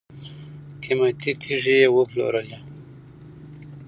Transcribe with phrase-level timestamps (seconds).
[0.83, 2.57] قیمتي تیږي یې وپلورلې.